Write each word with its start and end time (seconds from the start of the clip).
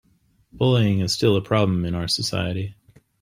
Bullying 0.51 1.01
is 1.01 1.13
still 1.13 1.35
a 1.35 1.43
problem 1.43 1.85
in 1.85 1.93
our 1.93 2.07
society. 2.07 2.73